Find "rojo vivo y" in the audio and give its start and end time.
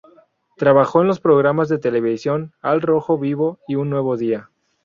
2.81-3.75